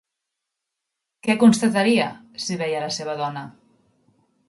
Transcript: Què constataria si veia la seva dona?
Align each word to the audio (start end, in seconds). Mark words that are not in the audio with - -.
Què 1.27 1.35
constataria 1.45 2.09
si 2.47 2.61
veia 2.65 2.83
la 2.89 2.91
seva 3.01 3.19
dona? 3.25 3.49